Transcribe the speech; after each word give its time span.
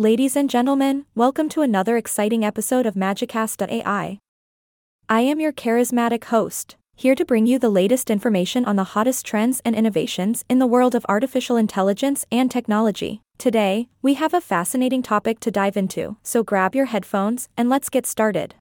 Ladies 0.00 0.34
and 0.34 0.48
gentlemen, 0.48 1.04
welcome 1.14 1.50
to 1.50 1.60
another 1.60 1.98
exciting 1.98 2.42
episode 2.42 2.86
of 2.86 2.94
Magicast.ai. 2.94 4.18
I 5.10 5.20
am 5.20 5.40
your 5.40 5.52
charismatic 5.52 6.24
host, 6.24 6.76
here 6.96 7.14
to 7.14 7.22
bring 7.22 7.44
you 7.44 7.58
the 7.58 7.68
latest 7.68 8.08
information 8.08 8.64
on 8.64 8.76
the 8.76 8.96
hottest 8.96 9.26
trends 9.26 9.60
and 9.62 9.76
innovations 9.76 10.42
in 10.48 10.58
the 10.58 10.66
world 10.66 10.94
of 10.94 11.04
artificial 11.06 11.58
intelligence 11.58 12.24
and 12.32 12.50
technology. 12.50 13.20
Today, 13.36 13.88
we 14.00 14.14
have 14.14 14.32
a 14.32 14.40
fascinating 14.40 15.02
topic 15.02 15.38
to 15.40 15.50
dive 15.50 15.76
into, 15.76 16.16
so 16.22 16.42
grab 16.42 16.74
your 16.74 16.86
headphones 16.86 17.50
and 17.54 17.68
let's 17.68 17.90
get 17.90 18.06
started. 18.06 18.54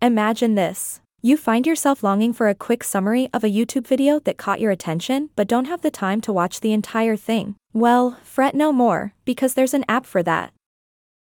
Imagine 0.00 0.54
this. 0.54 1.00
You 1.20 1.36
find 1.36 1.66
yourself 1.66 2.04
longing 2.04 2.32
for 2.32 2.48
a 2.48 2.54
quick 2.54 2.84
summary 2.84 3.28
of 3.32 3.42
a 3.42 3.50
YouTube 3.50 3.88
video 3.88 4.20
that 4.20 4.38
caught 4.38 4.60
your 4.60 4.70
attention 4.70 5.30
but 5.34 5.48
don't 5.48 5.64
have 5.64 5.80
the 5.80 5.90
time 5.90 6.20
to 6.20 6.32
watch 6.32 6.60
the 6.60 6.72
entire 6.72 7.16
thing. 7.16 7.56
Well, 7.74 8.18
fret 8.22 8.54
no 8.54 8.72
more, 8.72 9.14
because 9.24 9.54
there's 9.54 9.74
an 9.74 9.84
app 9.88 10.06
for 10.06 10.22
that. 10.22 10.52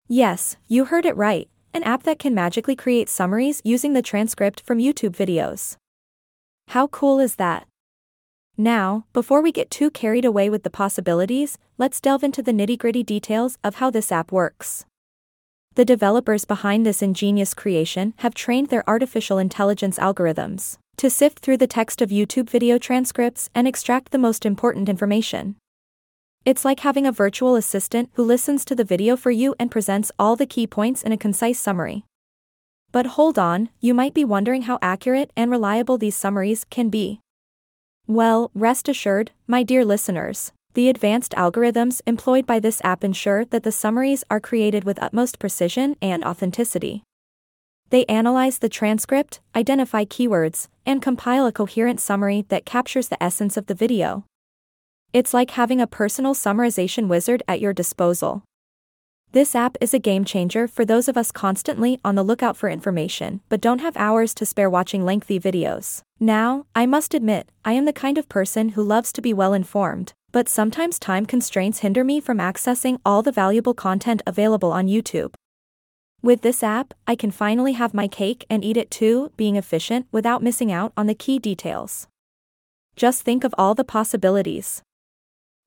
Yes, 0.07 0.55
you 0.69 0.85
heard 0.85 1.05
it 1.05 1.17
right, 1.17 1.49
an 1.73 1.83
app 1.83 2.03
that 2.03 2.17
can 2.17 2.33
magically 2.33 2.77
create 2.77 3.09
summaries 3.09 3.61
using 3.65 3.91
the 3.91 4.01
transcript 4.01 4.61
from 4.61 4.77
YouTube 4.77 5.17
videos. 5.17 5.75
How 6.69 6.87
cool 6.87 7.19
is 7.19 7.35
that? 7.35 7.67
Now, 8.57 9.03
before 9.11 9.41
we 9.41 9.51
get 9.51 9.69
too 9.69 9.91
carried 9.91 10.23
away 10.23 10.49
with 10.49 10.63
the 10.63 10.69
possibilities, 10.69 11.57
let's 11.77 11.99
delve 11.99 12.23
into 12.23 12.41
the 12.41 12.53
nitty 12.53 12.77
gritty 12.77 13.03
details 13.03 13.57
of 13.61 13.75
how 13.75 13.89
this 13.89 14.09
app 14.09 14.31
works. 14.31 14.85
The 15.75 15.83
developers 15.83 16.45
behind 16.45 16.85
this 16.85 17.01
ingenious 17.01 17.53
creation 17.53 18.13
have 18.19 18.33
trained 18.33 18.69
their 18.69 18.89
artificial 18.89 19.39
intelligence 19.39 19.99
algorithms 19.99 20.77
to 20.95 21.09
sift 21.09 21.39
through 21.39 21.57
the 21.57 21.67
text 21.67 22.01
of 22.01 22.11
YouTube 22.11 22.49
video 22.49 22.77
transcripts 22.77 23.49
and 23.53 23.67
extract 23.67 24.11
the 24.11 24.17
most 24.17 24.45
important 24.45 24.87
information. 24.87 25.57
It's 26.45 26.63
like 26.63 26.79
having 26.79 27.05
a 27.05 27.11
virtual 27.11 27.55
assistant 27.55 28.09
who 28.13 28.23
listens 28.23 28.63
to 28.65 28.75
the 28.75 28.83
video 28.83 29.15
for 29.17 29.29
you 29.29 29.55
and 29.59 29.69
presents 29.69 30.11
all 30.17 30.35
the 30.35 30.45
key 30.45 30.65
points 30.65 31.03
in 31.03 31.11
a 31.11 31.17
concise 31.17 31.59
summary. 31.59 32.05
But 32.91 33.05
hold 33.17 33.37
on, 33.37 33.69
you 33.79 33.93
might 33.93 34.13
be 34.13 34.25
wondering 34.25 34.63
how 34.63 34.79
accurate 34.81 35.31
and 35.35 35.51
reliable 35.51 35.97
these 35.97 36.15
summaries 36.15 36.65
can 36.69 36.89
be. 36.89 37.19
Well, 38.07 38.49
rest 38.55 38.89
assured, 38.89 39.31
my 39.47 39.61
dear 39.63 39.85
listeners, 39.85 40.51
the 40.73 40.89
advanced 40.89 41.33
algorithms 41.33 42.01
employed 42.07 42.47
by 42.47 42.59
this 42.59 42.81
app 42.83 43.03
ensure 43.03 43.45
that 43.45 43.63
the 43.63 43.71
summaries 43.71 44.23
are 44.29 44.39
created 44.39 44.83
with 44.83 45.01
utmost 45.03 45.39
precision 45.39 45.95
and 46.01 46.23
authenticity. 46.23 47.03
They 47.89 48.05
analyze 48.05 48.59
the 48.59 48.69
transcript, 48.69 49.39
identify 49.55 50.05
keywords, 50.05 50.67
and 50.85 51.01
compile 51.01 51.45
a 51.45 51.51
coherent 51.51 51.99
summary 51.99 52.45
that 52.49 52.65
captures 52.65 53.09
the 53.09 53.21
essence 53.21 53.57
of 53.57 53.65
the 53.65 53.75
video. 53.75 54.25
It's 55.11 55.33
like 55.33 55.51
having 55.51 55.81
a 55.81 55.87
personal 55.87 56.35
summarization 56.35 57.07
wizard 57.07 57.41
at 57.47 57.59
your 57.59 57.73
disposal. 57.73 58.43
This 59.31 59.55
app 59.55 59.75
is 59.81 59.91
a 59.91 59.99
game 59.99 60.23
changer 60.23 60.67
for 60.67 60.85
those 60.85 61.07
of 61.07 61.17
us 61.17 61.31
constantly 61.31 61.99
on 62.05 62.13
the 62.13 62.21
lookout 62.23 62.55
for 62.55 62.69
information 62.69 63.41
but 63.49 63.59
don't 63.59 63.81
have 63.81 63.97
hours 63.97 64.35
to 64.35 64.45
spare 64.45 64.69
watching 64.69 65.03
lengthy 65.03 65.39
videos. 65.39 66.01
Now, 66.19 66.67
I 66.75 66.85
must 66.85 67.15
admit, 67.15 67.49
I 67.65 67.73
am 67.73 67.85
the 67.85 67.93
kind 67.93 68.19
of 68.19 68.29
person 68.29 68.69
who 68.69 68.83
loves 68.83 69.11
to 69.13 69.21
be 69.21 69.33
well 69.33 69.53
informed, 69.53 70.13
but 70.31 70.47
sometimes 70.47 70.99
time 70.99 71.25
constraints 71.25 71.79
hinder 71.79 72.03
me 72.03 72.19
from 72.19 72.37
accessing 72.37 72.99
all 73.03 73.23
the 73.23 73.31
valuable 73.31 73.73
content 73.73 74.21
available 74.27 74.71
on 74.71 74.87
YouTube. 74.87 75.33
With 76.21 76.41
this 76.41 76.61
app, 76.61 76.93
I 77.07 77.15
can 77.15 77.31
finally 77.31 77.73
have 77.73 77.95
my 77.95 78.07
cake 78.07 78.45
and 78.47 78.63
eat 78.63 78.77
it 78.77 78.91
too, 78.91 79.31
being 79.37 79.55
efficient 79.55 80.05
without 80.11 80.43
missing 80.43 80.71
out 80.71 80.93
on 80.95 81.07
the 81.07 81.15
key 81.15 81.39
details. 81.39 82.07
Just 82.95 83.23
think 83.23 83.43
of 83.43 83.55
all 83.57 83.73
the 83.73 83.83
possibilities. 83.83 84.83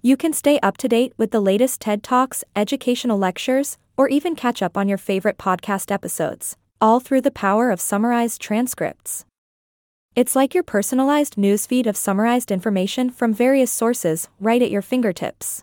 You 0.05 0.17
can 0.17 0.33
stay 0.33 0.59
up 0.65 0.79
to 0.79 0.89
date 0.89 1.13
with 1.17 1.31
the 1.31 1.39
latest 1.39 1.81
TED 1.81 2.03
Talks, 2.03 2.43
educational 2.57 3.19
lectures, 3.19 3.79
or 3.97 4.09
even 4.09 4.35
catch 4.35 4.61
up 4.61 4.77
on 4.77 4.89
your 4.89 4.99
favorite 4.99 5.39
podcast 5.39 5.93
episodes, 5.93 6.57
all 6.81 6.99
through 6.99 7.21
the 7.21 7.31
power 7.31 7.71
of 7.71 7.81
summarized 7.81 8.43
transcripts. 8.43 9.25
It's 10.17 10.35
like 10.35 10.55
your 10.55 10.65
personalized 10.65 11.37
newsfeed 11.37 11.87
of 11.87 11.97
summarized 11.97 12.51
information 12.51 13.11
from 13.11 13.33
various 13.33 13.71
sources 13.71 14.29
right 14.41 14.61
at 14.61 14.73
your 14.73 14.83
fingertips. 14.83 15.63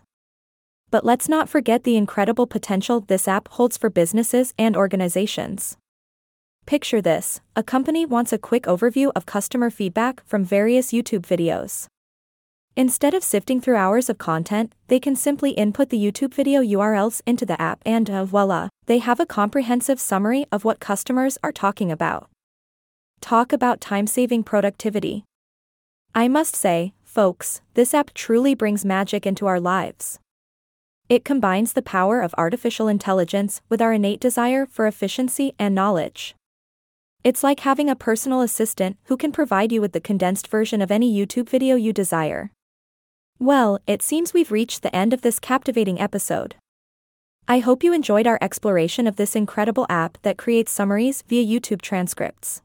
But 0.90 1.04
let's 1.04 1.28
not 1.28 1.50
forget 1.50 1.84
the 1.84 1.98
incredible 1.98 2.46
potential 2.46 3.00
this 3.00 3.28
app 3.28 3.46
holds 3.48 3.76
for 3.76 3.90
businesses 3.90 4.54
and 4.58 4.74
organizations. 4.74 5.76
Picture 6.64 7.02
this 7.02 7.42
a 7.54 7.62
company 7.62 8.06
wants 8.06 8.32
a 8.32 8.38
quick 8.38 8.62
overview 8.62 9.12
of 9.14 9.26
customer 9.26 9.68
feedback 9.68 10.24
from 10.24 10.46
various 10.46 10.92
YouTube 10.92 11.26
videos. 11.26 11.88
Instead 12.76 13.14
of 13.14 13.24
sifting 13.24 13.60
through 13.60 13.76
hours 13.76 14.08
of 14.08 14.16
content, 14.16 14.72
they 14.86 15.00
can 15.00 15.16
simply 15.16 15.50
input 15.50 15.90
the 15.90 15.98
YouTube 15.98 16.32
video 16.32 16.62
URLs 16.62 17.20
into 17.26 17.44
the 17.44 17.60
app 17.60 17.80
and 17.84 18.08
uh, 18.08 18.24
voila, 18.24 18.68
they 18.86 18.98
have 18.98 19.18
a 19.18 19.26
comprehensive 19.26 20.00
summary 20.00 20.46
of 20.52 20.64
what 20.64 20.80
customers 20.80 21.36
are 21.42 21.52
talking 21.52 21.90
about. 21.90 22.30
Talk 23.20 23.52
about 23.52 23.80
time 23.80 24.06
saving 24.06 24.44
productivity. 24.44 25.24
I 26.14 26.28
must 26.28 26.54
say, 26.56 26.94
folks, 27.04 27.60
this 27.74 27.92
app 27.92 28.14
truly 28.14 28.54
brings 28.54 28.84
magic 28.84 29.26
into 29.26 29.46
our 29.46 29.60
lives. 29.60 30.18
It 31.08 31.24
combines 31.24 31.72
the 31.72 31.82
power 31.82 32.20
of 32.20 32.34
artificial 32.38 32.86
intelligence 32.86 33.60
with 33.68 33.82
our 33.82 33.92
innate 33.92 34.20
desire 34.20 34.64
for 34.64 34.86
efficiency 34.86 35.54
and 35.58 35.74
knowledge. 35.74 36.36
It's 37.24 37.42
like 37.42 37.60
having 37.60 37.90
a 37.90 37.96
personal 37.96 38.40
assistant 38.40 38.96
who 39.04 39.16
can 39.16 39.32
provide 39.32 39.72
you 39.72 39.80
with 39.80 39.92
the 39.92 40.00
condensed 40.00 40.46
version 40.46 40.80
of 40.80 40.90
any 40.90 41.12
YouTube 41.12 41.48
video 41.48 41.74
you 41.74 41.92
desire. 41.92 42.52
Well, 43.42 43.78
it 43.86 44.02
seems 44.02 44.34
we've 44.34 44.52
reached 44.52 44.82
the 44.82 44.94
end 44.94 45.14
of 45.14 45.22
this 45.22 45.38
captivating 45.38 45.98
episode. 45.98 46.56
I 47.48 47.60
hope 47.60 47.82
you 47.82 47.94
enjoyed 47.94 48.26
our 48.26 48.38
exploration 48.42 49.06
of 49.06 49.16
this 49.16 49.34
incredible 49.34 49.86
app 49.88 50.18
that 50.20 50.36
creates 50.36 50.70
summaries 50.70 51.24
via 51.26 51.42
YouTube 51.42 51.80
transcripts. 51.80 52.60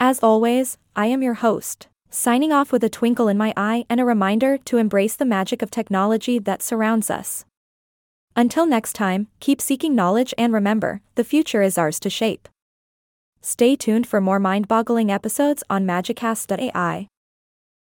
As 0.00 0.18
always, 0.24 0.76
I 0.96 1.06
am 1.06 1.22
your 1.22 1.34
host, 1.34 1.86
signing 2.10 2.50
off 2.52 2.72
with 2.72 2.82
a 2.82 2.88
twinkle 2.88 3.28
in 3.28 3.38
my 3.38 3.54
eye 3.56 3.84
and 3.88 4.00
a 4.00 4.04
reminder 4.04 4.58
to 4.64 4.78
embrace 4.78 5.14
the 5.14 5.24
magic 5.24 5.62
of 5.62 5.70
technology 5.70 6.40
that 6.40 6.62
surrounds 6.62 7.08
us. 7.08 7.44
Until 8.34 8.66
next 8.66 8.94
time, 8.94 9.28
keep 9.38 9.60
seeking 9.60 9.94
knowledge 9.94 10.34
and 10.36 10.52
remember, 10.52 11.00
the 11.14 11.22
future 11.22 11.62
is 11.62 11.78
ours 11.78 12.00
to 12.00 12.10
shape. 12.10 12.48
Stay 13.40 13.76
tuned 13.76 14.08
for 14.08 14.20
more 14.20 14.40
mind 14.40 14.66
boggling 14.66 15.12
episodes 15.12 15.62
on 15.70 15.86
Magicast.ai. 15.86 17.06